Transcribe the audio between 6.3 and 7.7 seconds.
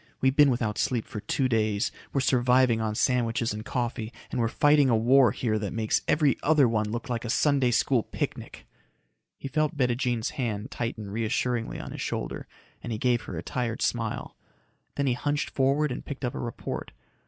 other one look like a Sunday